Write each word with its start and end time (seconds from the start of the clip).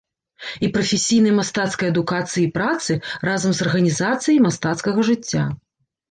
І 0.67 0.67
прафесійнай 0.75 1.33
мастацкай 1.39 1.91
адукацыі 1.93 2.41
і 2.45 2.49
працы, 2.55 2.95
разам 3.29 3.51
з 3.57 3.63
арганізацыяй 3.67 4.39
мастацкага 4.47 5.05
жыцця. 5.11 5.43